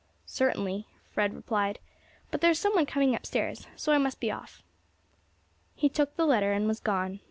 [0.25, 1.77] "Certainly," Fred replied;
[2.31, 4.63] "but there is some one coming upstairs, so I must be off."
[5.75, 7.19] He took the letter and was gone.